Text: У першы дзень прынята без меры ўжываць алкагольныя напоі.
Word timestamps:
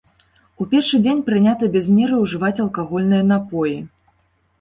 У 0.63 0.65
першы 0.69 0.99
дзень 1.05 1.19
прынята 1.27 1.69
без 1.75 1.89
меры 1.97 2.15
ўжываць 2.21 2.61
алкагольныя 2.65 3.27
напоі. 3.33 3.75